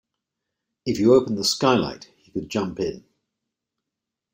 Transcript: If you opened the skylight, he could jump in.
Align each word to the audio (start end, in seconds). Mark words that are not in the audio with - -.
If 0.83 0.97
you 0.97 1.13
opened 1.13 1.37
the 1.37 1.43
skylight, 1.43 2.05
he 2.23 2.31
could 2.31 2.49
jump 2.49 2.79
in. 2.79 3.05